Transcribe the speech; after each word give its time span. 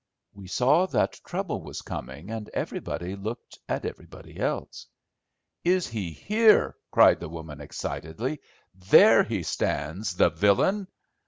We 0.33 0.47
saw 0.47 0.87
that 0.87 1.21
trouble 1.23 1.61
was 1.61 1.83
coming, 1.83 2.31
and 2.31 2.49
everybody 2.55 3.15
looked 3.15 3.59
at 3.69 3.85
everybody 3.85 4.39
else. 4.39 4.87
"Is 5.63 5.85
he 5.85 6.09
here?" 6.09 6.75
cried 6.89 7.19
the 7.19 7.29
woman 7.29 7.61
excitedly; 7.61 8.39
"there 8.89 9.21
he 9.21 9.43
stands, 9.43 10.15
the 10.15 10.29
villain. 10.31 10.87